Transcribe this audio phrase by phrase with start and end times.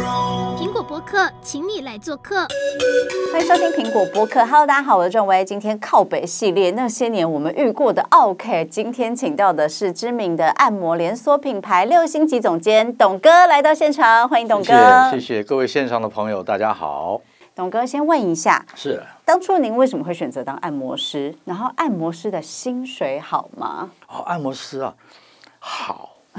[0.00, 2.46] 苹果播客，请你来做客。
[3.32, 4.44] 欢迎收听苹果播客。
[4.46, 5.44] Hello，大家好，我是郑薇。
[5.44, 14.64] 今天靠北系列，那些年我们遇过的 OK，，今天请到的是知名的按摩连锁品牌六星级总监董哥来到现场，欢迎董哥。
[14.64, 17.20] 谢谢，谢谢各位线上的朋友，大家好。
[17.54, 21.34] 董哥，先问一下，是当初您为什么会选择当按摩师？
[21.44, 23.90] 然后按摩师的薪水好吗？
[24.08, 24.94] 哦，按摩师啊，
[25.58, 26.16] 好，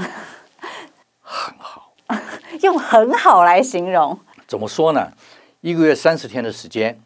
[1.21, 1.91] 很好，
[2.62, 4.18] 用很好来形容。
[4.48, 5.11] 怎么说呢？
[5.61, 7.00] 一个月三十天的时间，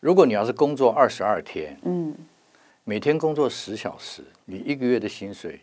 [0.00, 2.14] 如果你要是工作二十二天，嗯，
[2.84, 5.60] 每天工作十小时，你一个月的薪水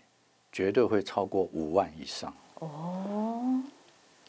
[0.51, 2.33] 绝对会超过五万以上。
[2.59, 3.61] 哦。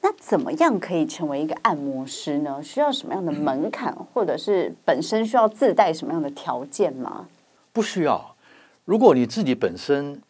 [0.02, 2.62] 那怎么样可以成为一个按摩师呢？
[2.62, 7.26] 需要什么样的门槛，或者是本身需要自带什么样的条件吗？
[7.72, 8.36] 不需要。
[8.84, 10.22] 如果你自己本身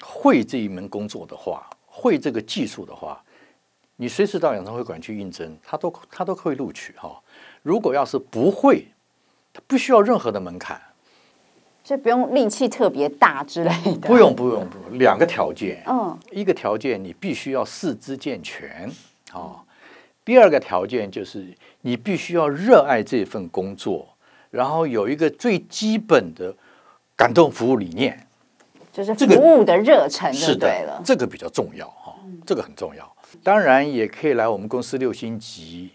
[0.00, 1.68] 会这一门工作的话，
[2.06, 3.20] 会这个技术的话，
[3.96, 7.20] 你随时到养生会馆去应征，他都他都可以录取哈。
[7.62, 8.86] 如果要是不会，
[9.52, 10.80] 他不需要任何的门槛，
[11.82, 14.08] 就不用力气特别大之类的。
[14.08, 15.82] 不用不用不用，两个条件。
[15.86, 18.90] 嗯，一个条件你必须要四肢健全。
[19.32, 19.60] 哦，
[20.24, 24.06] 第二个条件就是你必须要热爱这份工作，
[24.50, 26.54] 然后有一个最基本的
[27.16, 28.25] 感动服务理念，
[28.96, 31.02] 就是服务的热忱就对了。
[31.04, 32.16] 这个，这个比较重要哈，
[32.46, 33.16] 这个很重要。
[33.42, 35.90] 当然也可以来我们公司六星级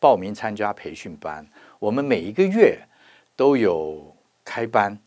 [0.00, 1.46] 报名参加培训班，
[1.78, 2.80] 我们每一个月
[3.36, 4.98] 都有开班，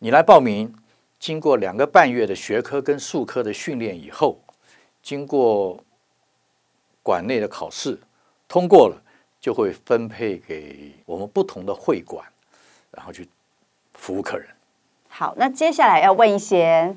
[0.00, 0.74] 你来报名，
[1.20, 4.40] 经过两个半月的学科跟术科的训练以后，
[5.02, 5.78] 经过。
[7.06, 8.00] 馆内的考试
[8.48, 8.96] 通过了，
[9.38, 12.24] 就会分配给我们不同的会馆，
[12.90, 13.28] 然后去
[13.92, 14.48] 服务客人。
[15.16, 16.92] 好，那接下来要问一些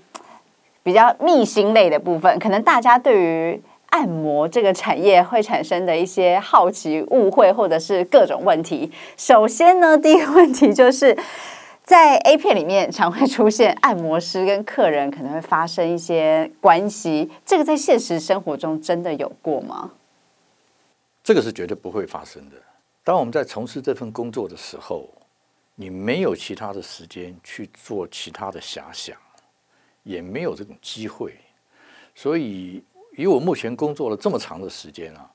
[0.81, 8.91] 比较秘辛类的部分，可能大家对于按摩这个产业会产生的一些好奇、误会，或者是各种问题。
[9.15, 11.15] 首先呢，第一个问题就是
[11.83, 19.91] 在 A 片里面常会出现按摩师跟客人可能会发生一些关系，这个在现实生活中真的有过吗？
[21.23, 22.55] 这个是绝对不会发生的。
[23.03, 25.07] 当我们在从事这份工作的时候，
[25.79, 29.15] 你没有其他的时间去做其他的遐想，
[30.01, 31.35] 也没有这种机会。
[32.15, 32.83] 所以，
[33.15, 35.29] 以我目前工作了这么长的时间啊，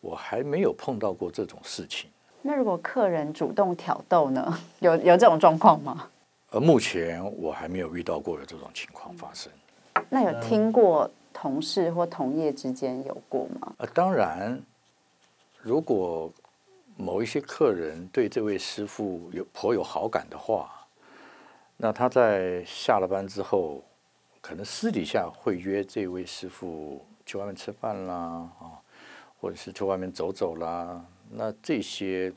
[0.00, 2.10] 我还没有碰到过这种事情。
[2.42, 4.58] 那如果客人主动挑逗呢？
[4.80, 6.10] 有有这种状况吗？
[6.50, 9.52] 呃，目前我还没有遇到过有这种情况发生。
[10.10, 13.72] 那有听过同事或同业之间有过吗？
[13.78, 14.60] 呃，当然。
[15.62, 16.32] 如果
[16.96, 20.86] 某一些客人对这位师傅有颇有好感的话，
[21.76, 23.84] 那他在下了班之后，
[24.40, 28.14] 可能私底下会约这位师傅去外面吃饭啦，
[28.58, 28.80] 啊，
[29.40, 31.04] 或者是去外面走走啦。
[31.30, 32.32] 那这些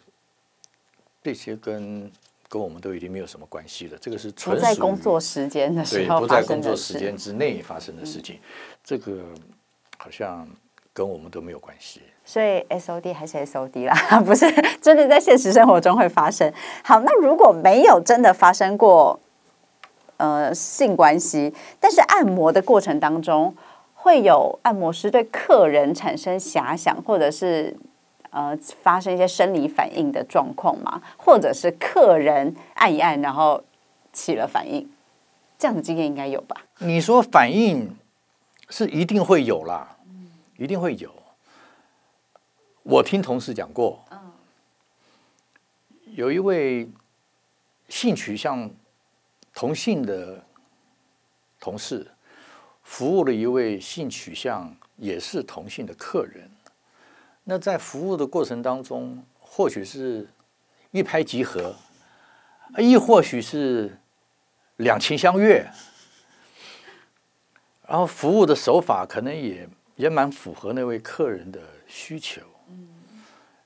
[1.23, 2.11] 这些跟
[2.49, 3.97] 跟我们都已经没有什么关系了。
[3.99, 8.39] 这个是纯在工作时间的时候，对，不在工作时间之内发生的事情。
[8.83, 9.23] 这个
[9.97, 10.47] 好像
[10.93, 12.01] 跟我们都没有关系。
[12.25, 14.45] 所以 S O D 还是 S O D 啦， 不是
[14.81, 16.51] 真的在现实生活中会发生。
[16.83, 19.19] 好，那如果没有真的发生过
[20.17, 23.55] 呃性关系，但是按摩的过程当中
[23.95, 27.75] 会有按摩师对客人产生遐想，或者是
[28.29, 31.01] 呃发生一些生理反应的状况吗？
[31.17, 33.63] 或者是客人按一按然后
[34.13, 34.87] 起了反应，
[35.57, 36.57] 这样的经验应该有吧？
[36.77, 37.95] 你说反应
[38.69, 39.97] 是一定会有啦，
[40.59, 41.15] 一定会有。
[42.83, 44.03] 我听同事讲过，
[46.07, 46.89] 有一位
[47.87, 48.69] 性取向
[49.53, 50.43] 同性的
[51.61, 52.11] 同事，
[52.83, 56.51] 服务了一位性取向也是同性的客人。
[57.45, 60.27] 那在服务的过程当中，或许是
[60.91, 61.73] 一拍即合，
[62.77, 63.97] 亦或许是
[64.75, 65.71] 两情相悦，
[67.87, 72.41] 然后服务的手法可能也也蛮符合那位客人的需求。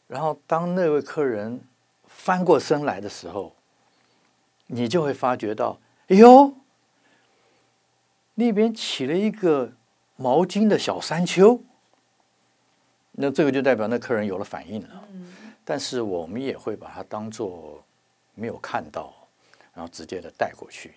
[0.08, 1.62] 然后，当那位客人
[2.08, 3.56] 翻过身来的时候，
[4.66, 6.52] 你就会发觉到，哎呦，
[8.34, 9.72] 那边起了一个
[10.16, 11.62] 毛巾的小山丘。
[13.12, 15.08] 那这个就代表那客人有了反应了。
[15.64, 17.80] 但是我们也会把它当做
[18.34, 19.14] 没有看到，
[19.76, 20.96] 然后直接的带过去，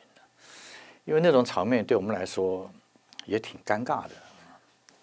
[1.05, 2.71] 因为那种场面对我们来说
[3.27, 4.15] 也挺尴尬的。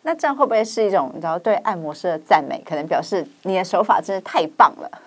[0.03, 2.61] 那这样会不会是一种你知道对按摩师的赞美？
[2.65, 5.01] 可能表示你的手法真的太棒了。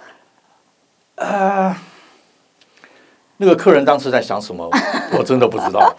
[1.16, 1.76] 呃，
[3.36, 4.68] 那个客人当时在想什么，
[5.18, 5.94] 我真的不知道。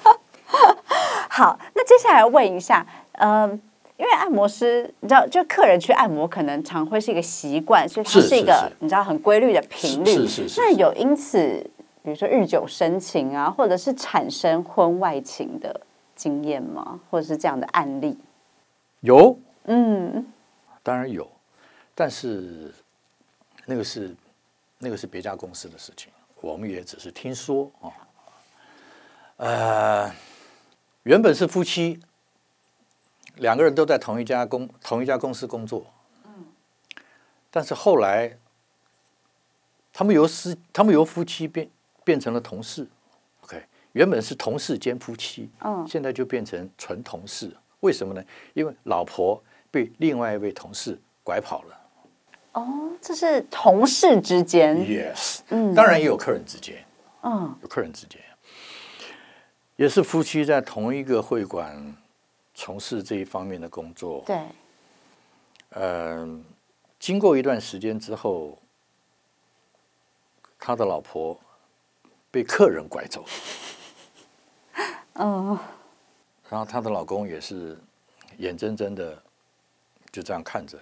[1.30, 3.60] 好，那接下来问一下，嗯、呃，
[3.98, 10.12] 因为按摩师，你知道，就客人去按摩，可能常会是一个习惯，所以它是一个你知道很规律的频率。
[10.12, 11.40] 是是是是那有因此，
[12.02, 15.82] 比如说日久生情啊，或者是产生婚外情的
[16.16, 17.00] 经验吗？
[17.12, 18.18] 或者是这样的案例？
[19.07, 20.25] 有，嗯，
[20.83, 21.25] 当然有，
[21.95, 22.74] 但是
[23.65, 24.13] 那个是
[24.80, 26.12] 那个是别家公司的事情，
[26.42, 27.88] 我们也只是听说啊。
[29.38, 30.12] 呃，
[31.04, 32.00] 原本是夫妻。
[33.36, 35.86] 两个人都在同一家公同一家公司工作，
[37.51, 38.36] 但是后来
[39.94, 41.69] 他们由夫他们由夫妻变
[42.03, 42.88] 变成了同事
[43.42, 47.56] ，OK，原本是同事兼夫妻，嗯，现在就变成纯同事，
[47.88, 48.22] 为什么呢？
[48.54, 49.42] 因为老婆
[49.72, 51.80] 被另外一位同事拐跑了。
[52.51, 56.84] 哦，这是同事之间，Yes，嗯，当然也有客人之间，
[57.22, 58.19] 嗯，有客人之间，
[59.78, 61.95] 也是夫妻在同一个会馆。
[62.60, 64.42] 从事这一方面的工作，对，
[65.75, 66.44] 嗯，
[66.98, 68.57] 经过一段时间之后，
[70.57, 71.39] 他的老婆
[72.31, 73.24] 被客人拐走，
[75.22, 75.56] 嗯，
[76.50, 77.78] 然后她的老公也是
[78.38, 79.18] 眼睁睁的
[80.12, 80.78] 就这样看着，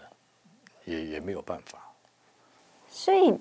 [0.86, 1.80] 也也没有办法。
[2.88, 3.34] 所以，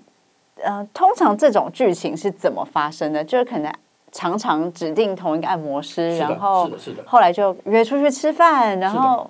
[0.56, 3.25] 呃，通常这种剧情是怎么发生的？
[3.25, 3.73] 就是可能。
[4.17, 6.71] 常常指定同一个按摩师，然后
[7.05, 9.29] 后来就约出去吃饭，然后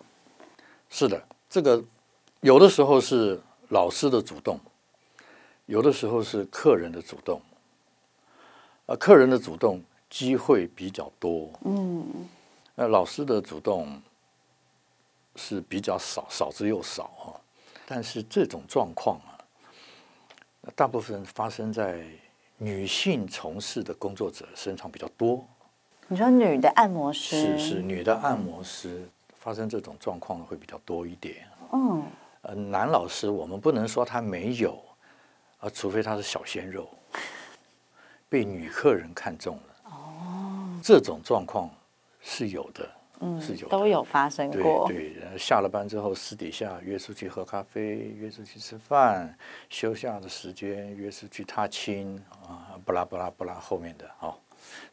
[0.90, 1.82] 是的，这个
[2.42, 4.60] 有的时候是老师的主动，
[5.64, 7.40] 有的时候是客人的主动，
[8.84, 12.04] 啊，客人的主动机会比较多，嗯，
[12.74, 14.00] 那老师的主动
[15.36, 17.40] 是比较少，少之又少哦。
[17.86, 19.38] 但是这种状况啊，
[20.74, 22.04] 大部分发生在。
[22.56, 25.44] 女性从事的工作者身上比较多。
[26.06, 31.48] 你说女的按摩师是是女的按摩师发生这种状况会比较多一点。
[31.72, 32.04] 嗯，
[32.42, 34.80] 呃，男老师我们不能说他没有，
[35.58, 36.88] 啊，除非他是小鲜肉，
[38.28, 39.90] 被女客人看中了。
[39.90, 41.68] 哦，这种状况
[42.24, 42.88] 是有的。
[43.20, 44.88] 嗯，是有都有发生过。
[44.88, 49.32] 对，对，然后下了班之后，私底下约出去喝咖啡，约出去吃饭，
[49.70, 54.34] 休假的时间约出去踏青啊，不拉不拉不拉，后面的哦，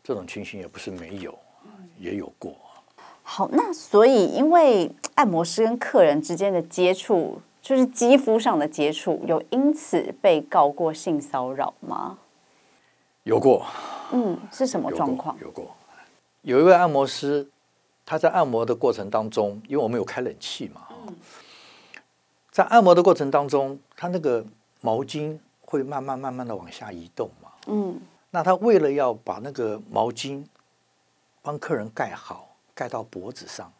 [0.03, 1.37] 这种情形也不是没有，
[1.97, 2.55] 也有过。
[3.23, 12.19] 好，那所以因为按摩师跟客人之间的接触，就是肌肤上的接触，有因此被告过性骚扰吗？
[13.23, 13.65] 有过。
[14.11, 15.35] 嗯，是什么状况？
[15.41, 15.75] 有过，
[16.41, 17.49] 有一位按摩师。
[18.03, 20.87] 他在按摩的过程当中，因为我们有开冷气嘛，
[22.49, 24.43] 在按摩的过程当中，他那个
[24.81, 28.01] 毛巾会慢慢慢慢的往下移动嘛，嗯，
[28.31, 30.43] 那他为了要把那个毛巾
[31.41, 33.71] 帮客人盖好，盖到脖子上，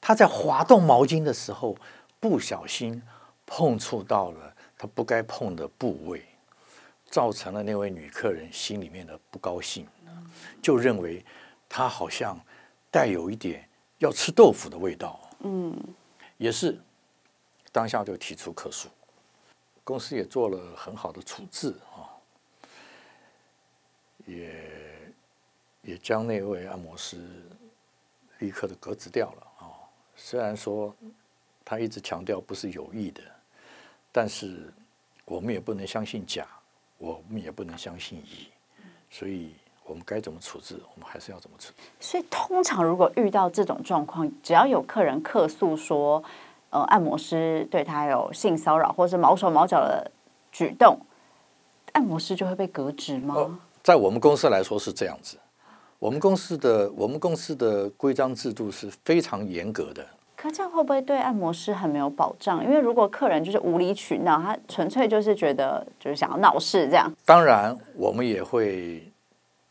[0.00, 1.76] 他在滑动毛巾的时候，
[2.18, 3.00] 不小心
[3.46, 6.24] 碰触到了他不该碰的部位，
[7.14, 9.86] 造成了那位女客人心里面的不高兴，
[10.60, 11.24] 就认为
[11.68, 12.36] 她好像。
[12.90, 13.68] 带有一点
[13.98, 15.76] 要吃豆腐的味道，嗯，
[16.36, 16.78] 也是
[17.72, 18.88] 当下就提出客诉，
[19.82, 22.06] 公司也做了很好的处置啊，
[24.26, 25.12] 也
[25.82, 27.18] 也将那位按摩师
[28.38, 29.74] 立刻的革职掉了啊。
[30.14, 30.94] 虽然说
[31.64, 33.20] 他一直强调不是有意的，
[34.12, 34.72] 但是
[35.24, 36.46] 我们也不能相信假，
[37.04, 38.48] 我们也不能相信乙，
[39.10, 39.54] 所以。
[39.86, 41.82] 我们该怎么处置，我们还是要怎么处置。
[42.00, 46.24] 所以，通常如果遇到这种状况，只要有客人客诉说，
[46.70, 50.10] 呃，按摩师对他有性骚扰或是毛手毛脚的
[50.50, 50.98] 举动，
[51.92, 53.34] 按摩师就会被革职吗？
[53.36, 55.36] 哦，在我们公司来说是这样子。
[55.98, 60.06] 我们公司的我们公司的规章制度是非常严格的。
[60.44, 62.62] 可这样会不会对按摩师很没有保障？
[62.62, 67.10] 因为如果客人就是无理取闹，他纯粹就是觉得就是想要闹事这样。
[67.24, 69.10] 当然，我们也会。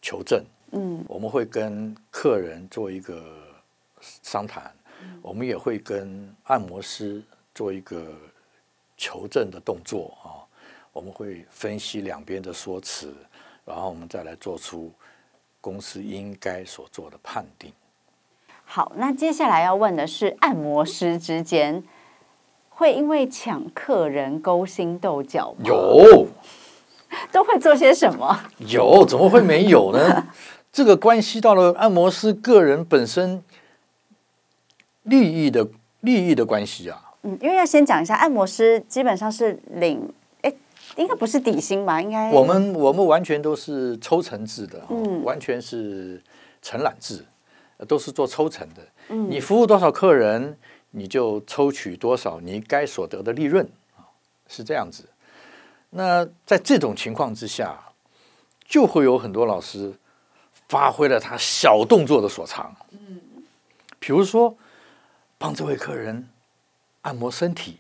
[0.05, 3.23] 求证，嗯，我们会跟客人做一个
[4.01, 4.69] 商谈，
[5.01, 7.23] 嗯，我们也会跟按摩师
[7.55, 8.13] 做一个
[8.97, 10.43] 求证的动作啊，
[10.91, 13.13] 我们会分析两边的说辞，
[13.63, 14.91] 然后我们再来做出
[15.61, 17.71] 公司应该所做的判定。
[18.75, 21.83] 好，那接下来要问的是，按摩师之间
[22.69, 25.65] 会因为抢客人勾心斗角吗？
[25.65, 26.25] 有。
[27.31, 28.35] 都会做些什么？
[28.57, 30.25] 有，怎么会没有呢？
[30.71, 33.43] 这个关系到了按摩师个人本身
[35.03, 35.67] 利益的
[35.99, 36.99] 利益的关系啊。
[37.21, 40.11] 嗯，因为要先讲一下，按摩师基本上是领，
[40.41, 40.51] 哎，
[40.95, 42.01] 应该不是底薪吧？
[42.01, 46.19] 应该我们我们完全都是抽成制的，嗯，完全是
[46.63, 47.23] 承揽制，
[47.87, 48.87] 都是做抽成的。
[49.09, 50.57] 嗯，你服务多少客人，
[50.91, 54.05] 你就抽取多少你该所得的利润啊，
[54.47, 55.09] 是这样子。
[55.91, 57.79] 那在这种情况之下，
[58.65, 59.93] 就会有很多老师
[60.67, 62.75] 发挥了他小动作的所长。
[62.91, 63.21] 嗯，
[63.99, 64.55] 比如说
[65.37, 66.29] 帮这位客人
[67.01, 67.79] 按摩身体。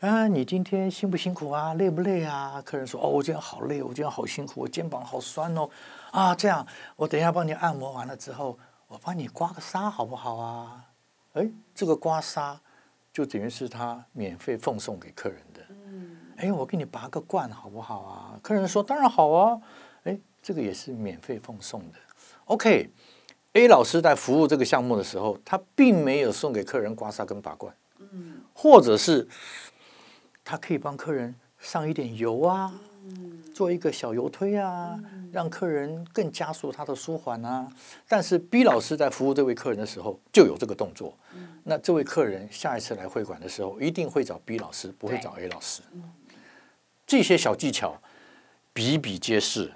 [0.00, 1.74] 啊，你今天辛不辛苦啊？
[1.74, 2.60] 累不累啊？
[2.64, 5.70] 客人说：“哦，我今天好累，我今天好辛苦，我肩膀好酸哦。”
[6.10, 8.58] 啊，这样，我等一下帮你按摩完了之后，
[8.92, 10.84] 我帮你刮个痧好不好啊？
[11.32, 12.58] 哎，这个刮痧
[13.10, 15.62] 就等于是他免费奉送给客人的。
[15.70, 18.38] 嗯，哎，我给你拔个罐好不好啊？
[18.42, 19.58] 客人说：“当然好啊。”
[20.04, 21.98] 哎，这个也是免费奉送的。
[22.44, 29.26] OK，A 老师在服务这个项目的时候，他并没有送给客人刮痧跟拔罐，嗯，或者是。
[30.44, 32.74] 他可以帮客人上一点油啊，
[33.54, 34.98] 做一个小油推啊，
[35.30, 37.68] 让客人更加速他的舒缓啊。
[38.08, 41.16] 但是 B 老师在服务这位客人的时候就有这个动作，
[41.64, 45.82] 那这位客人下一次来会馆的时候一定会找 B 老师，不会找 A 老师。
[47.06, 48.00] 这些小技巧
[48.72, 49.72] 比比皆是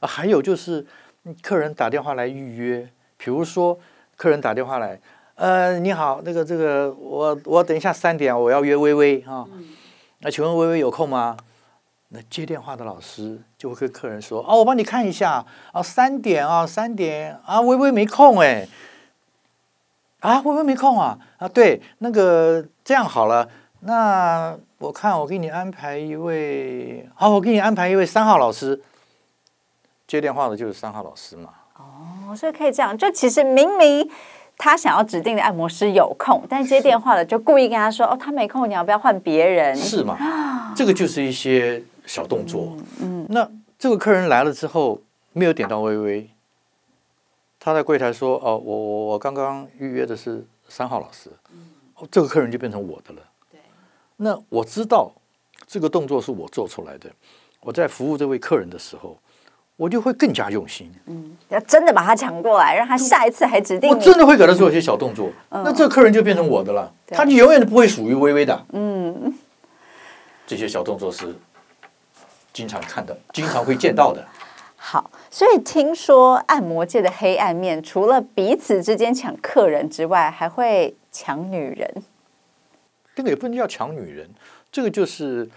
[0.00, 0.06] 啊。
[0.06, 0.86] 还有就是
[1.40, 3.78] 客人打电话来预约，比如说
[4.16, 5.00] 客人打电话来，
[5.36, 9.46] 呃，你好，那个这个我我等一下三点我要约薇薇啊。
[10.18, 11.36] 那请问薇薇有空吗？
[12.14, 18.68] 那接电话的老师就会跟客人说：“哦，我帮你看一下啊，三点啊，三点啊，微微没空哎，
[20.20, 23.48] 啊，微微没空啊啊，对，那个这样好了，
[23.80, 28.80] 那我看我给你安排一位，好，我给你安排一位三号老师。
[30.06, 31.50] 接电话的就是三号老师嘛。
[31.76, 34.08] 哦，所以可以这样，就其实明明。
[34.56, 40.72] 他想要指定的按摩师有空，但接电话的就故意跟他说：“哦，他没空，你要不要换别人？”是吗？
[40.76, 42.76] 这个就是一些小动作。
[43.00, 45.00] 嗯，嗯，那这个客人来了之后
[45.32, 46.30] 没有点到微微，
[47.58, 51.30] 他在柜台说：“哦，我我我刚刚预约的是三号老师。”
[51.96, 53.22] 哦，这个客人就变成我的了。
[53.50, 53.60] 对，
[54.16, 55.12] 那我知道
[55.66, 57.10] 这个动作是我做出来的。
[57.60, 59.18] 我在服务这位客人的时候。
[59.76, 63.90] 我就会更加用心，嗯，要真的把他抢过来，让他下一次还指定。
[63.90, 68.66] 我真的会给他做一些小动作，嗯、那这个客人就变成我的了，嗯、他就永远都不会属于微微的。
[68.70, 69.34] 嗯，
[70.46, 71.34] 这些小动作是
[72.54, 74.26] 经常看的，经常会见到的。
[74.76, 82.02] 好，所以听说按摩界的黑暗面，除了彼此之间抢客人之外，还会抢女人。
[83.14, 84.30] 这个也不能叫抢女人，
[84.72, 85.50] 这个就是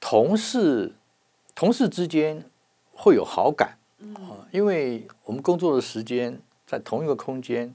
[0.00, 0.94] 同事，
[1.54, 2.42] 同事之间。
[2.98, 3.76] 会有好感，
[4.14, 7.70] 啊，因为我们工作的时间在同一个空间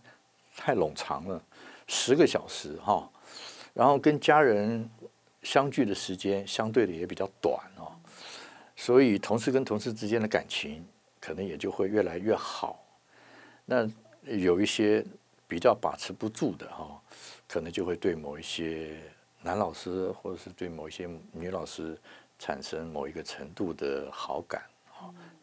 [0.57, 1.39] 太冗长了，
[1.85, 3.07] 十个小时哈，
[3.75, 4.89] 然后跟家人
[5.43, 7.93] 相聚的时间相对的也比较短哦，
[8.81, 10.83] 所以同事跟同事之间的感情
[11.19, 12.83] 可能也就会越来越好。
[13.63, 13.88] 那
[14.23, 15.05] 有一些
[15.47, 17.00] 比较把持不住的哈，
[17.47, 18.97] 可能就会对某一些
[19.43, 21.95] 男老师或者是对某一些女老师
[22.39, 24.63] 产生某一个程度的好感。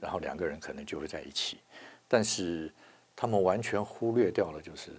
[0.01, 1.59] 然后两个人可能就会在一起，
[2.09, 2.73] 但是
[3.15, 4.91] 他们完全忽略掉了，就是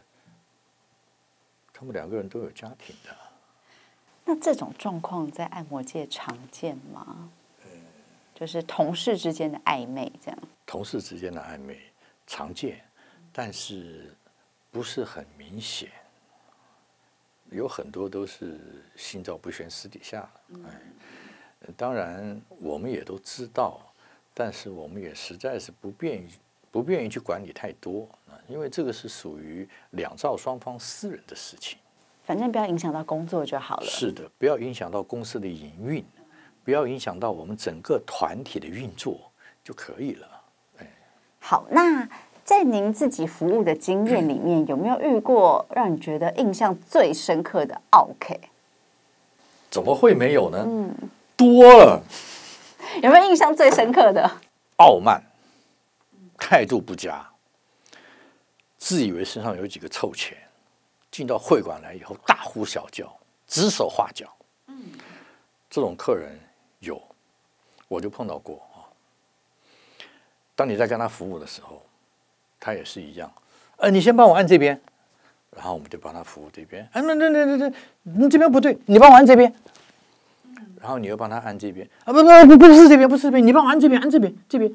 [1.73, 3.13] 他们两个人都有家庭的。
[4.23, 7.31] 那这种状况在按摩界常见吗？
[8.39, 10.39] 就是同事之间的暧昧这样。
[10.65, 11.77] 同事之间的暧昧
[12.25, 12.81] 常见，
[13.33, 14.15] 但是
[14.71, 15.89] 不是很明显。
[17.51, 18.59] 有很多都是
[18.95, 20.29] 心照不宣，私底下。
[20.65, 23.81] 哎，当然我们也都知道。
[24.31, 26.29] 但是我们也实在是不便于
[26.71, 31.77] 不便于去管理太多啊，因为这个是属于两造双方私人的事情。
[32.23, 33.85] 反正不要影响到工作就好了。
[33.85, 36.05] 是的，不要影响到公司的营运，
[36.69, 39.19] 不要影响到我们整个团体的运作
[39.63, 40.41] 就可以了。
[40.77, 40.87] 哎，
[41.39, 42.07] 好，那
[42.45, 48.39] 在您自己服务的经验里面，有没有遇过让你觉得印象最深刻的 OK？？
[49.71, 50.63] 怎么会没有呢？
[50.63, 50.95] 嗯，
[51.35, 52.03] 多了。
[53.01, 54.29] 有没有印象最深刻的？
[54.75, 55.19] 傲慢，
[56.37, 57.27] 态度不佳，
[58.77, 60.37] 自以为身上有几个臭钱，
[61.09, 63.11] 进到会馆来以后大呼小叫，
[63.47, 64.31] 指手画脚。
[64.67, 64.83] 嗯，
[65.67, 66.39] 这种客人
[66.79, 67.01] 有，
[67.87, 68.87] 我就碰到过啊。
[70.55, 71.81] 当你在跟他服务的时候，
[72.59, 73.31] 他也是一样。
[73.77, 74.79] 呃，你先帮我按这边，
[75.55, 76.87] 然后我们就帮他服务这边。
[76.91, 79.53] 哎，那那那那那，你这边不对，你帮我按这边。
[80.81, 84.71] 然后你又帮他按这边啊，不不不不是这边，不是这边，你帮我按这边，按这边，这边。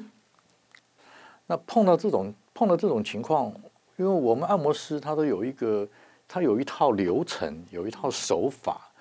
[1.47, 3.51] 那碰到这种碰到这种情况，
[3.97, 5.87] 因为我们按摩师他都有一个，
[6.27, 8.91] 他有一套流程，有一套手法。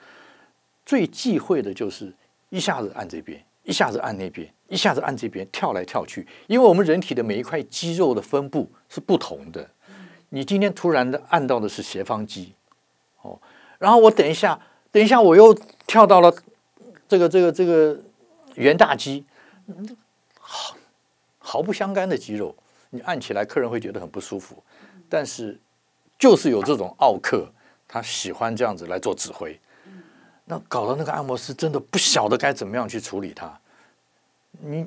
[0.86, 2.12] 最忌讳的就是
[2.54, 6.24] 一下子按这边，一下子按那边，一下子按这边，跳来跳去。
[6.46, 9.68] 因为我们人体的每一块肌肉的分布是不同的。
[10.28, 12.54] 你今天突然的按到的是斜方肌，
[13.22, 13.36] 哦。
[13.80, 14.60] 然后我等一下，
[14.92, 15.52] 等一下我又
[15.88, 16.32] 跳到了
[17.08, 18.00] 这个这个这个
[18.54, 19.24] 元大肌，
[20.38, 20.76] 毫
[21.38, 22.54] 毫不相干的肌肉，
[22.90, 24.62] 你按起来客人会觉得很不舒服，
[25.08, 25.60] 但是
[26.16, 27.52] 就是有这种奥客，
[27.88, 29.58] 他喜欢这样子来做指挥，
[30.44, 33.58] 那搞得那个按摩师真的不晓得该怎么样去处理他。
[34.50, 34.86] 你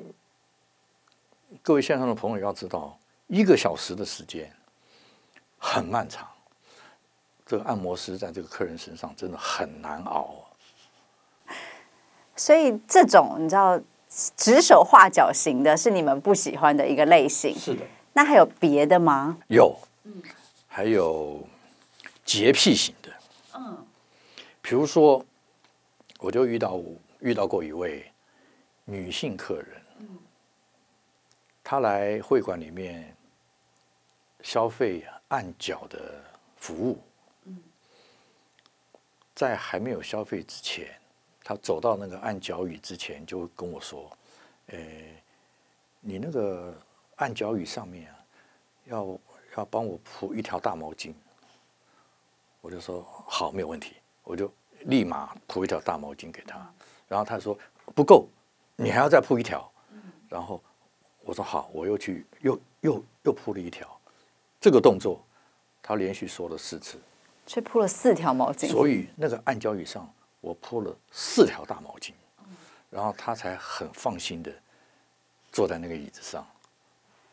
[1.62, 2.96] 各位线上的朋友要知道，
[3.26, 4.50] 一个小时的时间
[5.58, 6.28] 很漫长，
[7.44, 10.34] 这个按摩师在这个客人身上真的很难熬。
[12.36, 13.80] 所以这种你知道
[14.36, 17.52] 指手画脚型的是你们不喜欢的一个类型。
[17.58, 17.84] 是的。
[18.12, 19.38] 那还有别的吗？
[19.48, 19.76] 有，
[20.68, 21.46] 还有
[22.24, 23.10] 洁癖型的。
[23.54, 23.84] 嗯。
[24.62, 25.24] 比如说，
[26.18, 26.80] 我就遇到
[27.20, 28.10] 遇到过一位。
[28.90, 29.82] 女性客人，
[31.62, 33.14] 她来会馆里面
[34.40, 36.24] 消费按脚的
[36.56, 36.98] 服务，
[39.34, 40.98] 在还没有消费之前，
[41.44, 44.10] 她走到那个按脚椅之前，就跟我说
[44.72, 44.78] ：“呃，
[46.00, 46.74] 你那个
[47.16, 48.16] 按脚椅上面啊，
[48.86, 49.18] 要
[49.58, 51.12] 要帮我铺一条大毛巾。”
[52.62, 54.50] 我就说：“好，没有问题。”我就
[54.86, 56.58] 立马铺一条大毛巾给他，
[57.08, 57.58] 然后他说
[57.94, 58.28] ：“不够。”
[58.80, 59.68] 你还要再铺一条，
[60.28, 60.62] 然后
[61.24, 63.88] 我说好，我又去又又又铺了一条，
[64.60, 65.20] 这个动作
[65.82, 66.96] 他连续说了四次，
[67.44, 68.68] 却铺了四条毛巾。
[68.68, 70.08] 所以那个暗礁椅上
[70.40, 72.12] 我铺了四条大毛巾，
[72.88, 74.52] 然后他才很放心的
[75.50, 76.46] 坐在那个椅子上，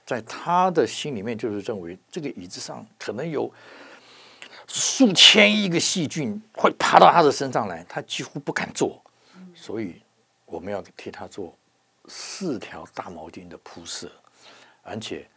[0.03, 3.53] 在他的心里面就是认为这个椅子上可能有
[4.67, 9.01] 数千亿个细菌会爬到他的身上来，他几乎不敢做，
[9.53, 10.01] 所以。
[10.47, 11.57] 我们要替他做
[12.07, 14.09] 四条大毛巾的铺设，
[14.83, 15.27] 而且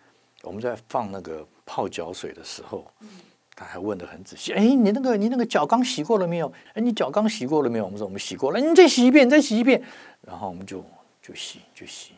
[0.43, 2.87] 我们在放那个泡脚水的时候，
[3.57, 4.53] 他还问得很仔细。
[4.53, 6.53] 哎，你那个你那个脚刚洗过了没有？
[6.75, 7.87] 哎，你脚刚洗过了没有？
[7.87, 8.61] 我们说我们洗过了。
[8.61, 9.83] 你再洗一遍，再洗一遍。
[10.21, 10.85] 然后我们就
[11.23, 12.13] 就洗就洗，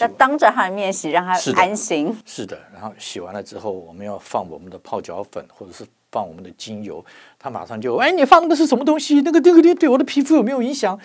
[0.00, 2.14] 要当着他的面洗，让他安心。
[2.26, 5.86] 是的，然后洗完了之后，我们要放我们的泡脚粉，或者是。
[6.16, 7.04] 放我们的精油，
[7.38, 9.20] 他马上就哎，你放的是什么东西？
[9.20, 10.98] 那个这个对对我的皮肤有没有影响？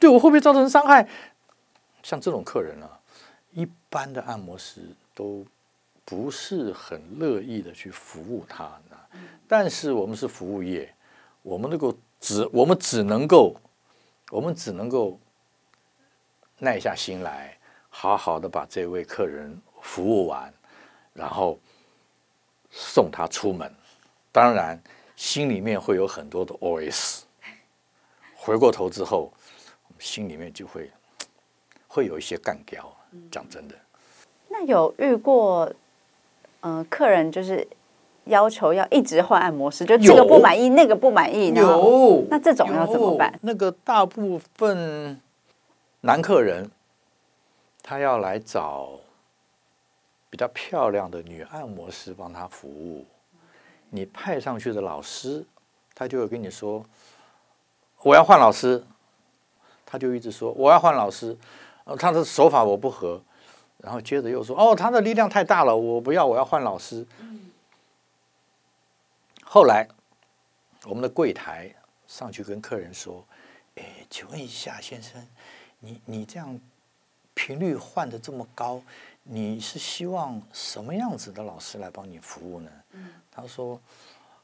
[0.00, 1.08] 对我会不会造成伤害？
[2.02, 2.98] 像这种客人啊，
[3.52, 4.80] 一般的按摩师
[5.14, 5.46] 都
[6.04, 8.68] 不是很乐意的去服务他。
[9.46, 10.92] 但是我们是服务业，
[11.42, 13.54] 我们能够只我们只能够，
[14.30, 15.18] 我们只能够
[16.58, 17.56] 耐下心来，
[17.88, 20.52] 好好的把这位客人服务完，
[21.14, 21.58] 然后
[22.70, 23.72] 送他出门。
[24.32, 24.80] 当然，
[25.16, 27.22] 心里面会有很多的 OS。
[28.36, 29.32] 回过头之后，
[29.98, 30.90] 心里面就会
[31.86, 32.94] 会有一些干掉。
[33.30, 33.74] 讲真的，
[34.48, 35.72] 那有遇过，
[36.90, 37.66] 客人就是
[38.24, 43.38] 要求要一直换按摩师，就这个不满意，那个不满意，有，那这种要怎么办？
[43.42, 45.18] 那个大部分
[46.02, 46.70] 男客人，
[47.82, 48.90] 他要来找
[50.28, 53.06] 比较漂亮的女按摩师帮他服务。
[53.90, 55.44] 你派上去的老师，
[55.94, 56.84] 他就会跟你说
[58.02, 58.84] ：“我要换老师。”
[59.84, 61.36] 他就一直说：“我要换老师。”
[61.98, 63.22] 他的手法我不合，
[63.78, 67.06] 然后接着又说：“哦，他的力量太大了，我不要，我要换老师。”
[69.42, 69.88] 后来，
[70.84, 71.74] 我们的柜台
[72.06, 73.24] 上去跟客人说
[73.76, 75.26] ：“哎，请问一下，先生，
[75.80, 76.60] 你你这样
[77.32, 78.82] 频率换的这么高，
[79.30, 82.70] 你是希望什么样子的老师来帮你服务呢？”
[83.30, 83.78] 他说：“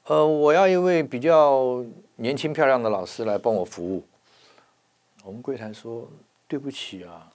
[0.07, 1.83] 呃，我要一位比较
[2.16, 4.05] 年轻漂亮的老师来帮我服务。”
[5.25, 6.07] 我们柜台说
[6.47, 7.33] ：“对不起啊，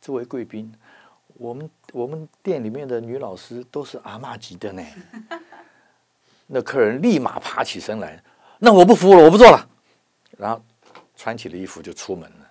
[0.00, 0.72] 这位贵宾，
[1.34, 4.82] 我们我们店里面的女老师都是阿嬷级的呢。
[6.48, 8.22] ”那客人立马爬起身来
[8.58, 9.68] ：“那我不服务了，我不做了。”
[10.36, 10.60] 然后
[11.16, 12.50] 穿起了衣服就出门了。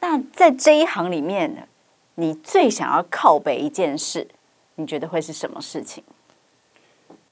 [0.00, 1.68] 那在这一行里面，
[2.20, 4.26] 你最想要靠北一件事，
[4.74, 6.02] 你觉得会是什么事情？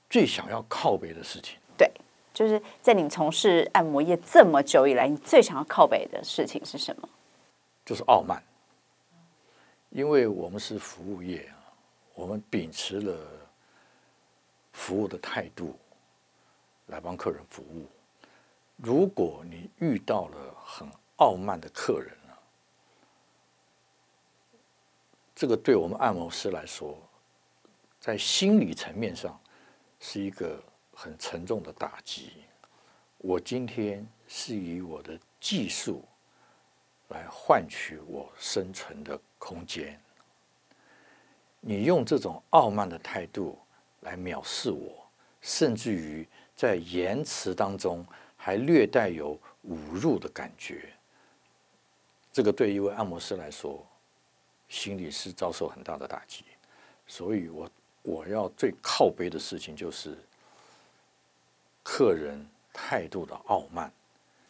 [0.09, 1.91] 最想要靠北的事情，对，
[2.33, 7.09] 就是在你从事按摩业这么久以来，你最想要靠北的事情是什么？
[7.85, 8.41] 就是傲慢，
[9.91, 11.59] 因为我们是服务业啊，
[12.15, 13.13] 我们秉持了
[14.73, 15.77] 服务的态度
[16.87, 17.89] 来帮客人服务。
[18.77, 22.39] 如果你遇到了很傲慢的客人啊，
[25.37, 26.99] 这个对我们按摩师来说，
[28.01, 29.39] 在心理层面上。
[29.99, 32.33] 是一个很沉重的打击。
[33.17, 36.05] 我今天是以我的技术
[37.09, 39.99] 来换取我生存的空间。
[41.61, 43.59] 你用这种傲慢的态度
[44.01, 45.09] 来藐视我，
[45.41, 49.35] 甚至于在言辞当中还略带有
[49.71, 50.93] 侮辱的感觉。
[52.31, 53.85] 这个对一位按摩师来说，
[54.69, 56.45] 心里是遭受很大的打击。
[57.07, 57.69] 所以我
[58.03, 60.17] 我要最靠背的事情就是
[61.83, 63.91] 客人态度的傲慢。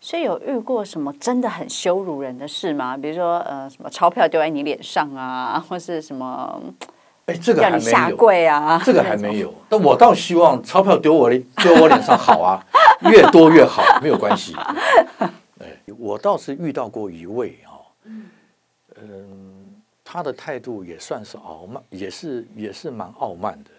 [0.01, 2.97] 所以有遇过什么真的很羞辱人的事吗？
[2.97, 6.63] 比如说呃，什么钞票丢在你脸上啊，或是什么？
[7.25, 7.81] 哎，这个还没有。
[7.81, 9.53] 下跪啊，这个还没有。
[9.69, 12.65] 但我倒希望钞票丢我丢我脸上好啊，
[13.11, 14.55] 越多越好，没有关系。
[15.59, 17.83] 哎，我倒是遇到过一位哦，
[18.95, 19.46] 嗯，
[20.09, 23.71] 他的态度也算是傲慢，也是也是蛮傲慢的。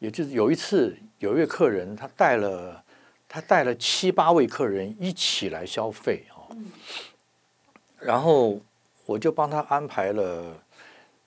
[0.00, 2.84] 也就是有一次，有一位客人，他带了
[3.28, 6.56] 他带了七八位客人一起来消费哦，
[8.00, 8.60] 然后
[9.06, 10.52] 我就帮他安排了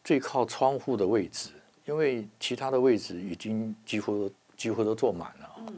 [0.03, 1.51] 最靠窗户的位置。
[1.85, 5.73] 因为其他的位置已经几乎几乎都坐满了，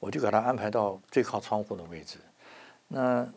[0.00, 2.18] 我就给他安排到最靠窗户的位置。
[2.88, 3.28] 那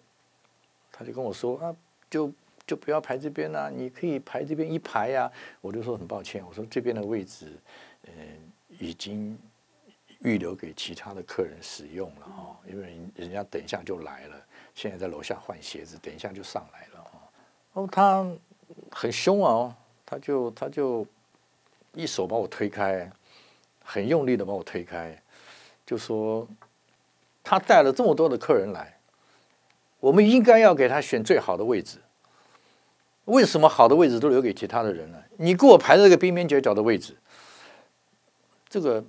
[0.92, 1.76] 他就跟我说啊，
[2.10, 2.32] 就
[2.66, 5.32] 就不要排这边啊，你可以排这边一排呀。
[5.62, 7.52] 我就说很抱歉，我说这边的位置，
[8.08, 8.14] 嗯，
[8.80, 9.38] 已经
[10.20, 14.36] 预留给其他的客人使用了哈，因为人家等一下就来了，
[14.74, 17.12] 现在在楼下换鞋子，等一下就上来了哈。
[17.74, 18.26] 哦，他
[18.92, 19.76] 很凶哦，
[20.06, 21.06] 他就他就。
[21.98, 23.10] 一手把我推开，
[23.82, 25.18] 很用力的把我推开，
[25.86, 26.46] 就说
[27.42, 29.00] 他带了这么多的客人来，
[30.02, 32.00] 我们应该要给他选最好的位置。
[33.26, 35.22] 为什么好的位置都留给其他的人呢？
[35.38, 37.16] 你给我排这个边边角角的位置，
[38.70, 39.04] 这个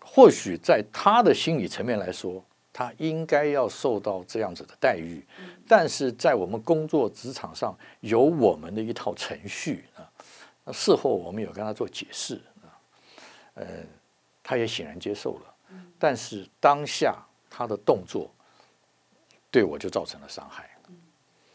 [0.00, 5.24] 或许在他的心理层面来说，他应该要受到这样子的待遇，
[5.66, 10.04] 但是在我们工作职场上有我们的一套程序啊。
[10.64, 12.68] 那事后我们有跟他做解释啊，
[13.54, 13.66] 呃，
[14.42, 15.54] 他也欣然接受了，
[15.98, 17.16] 但是当下
[17.48, 18.30] 他的动作
[19.50, 20.68] 对我就造成了伤害。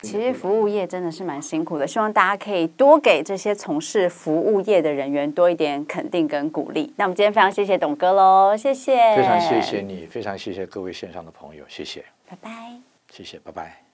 [0.02, 6.94] 其实服务业真的是蛮辛苦的，希望大家可以多给这些从事服务业的人员多一点肯定跟鼓励。
[6.96, 12.50] 那我们今天非常谢谢董哥喽，谢谢，非常谢谢你，非常谢谢各位线上的朋友，谢谢，拜拜，
[13.12, 13.89] 谢谢，拜拜。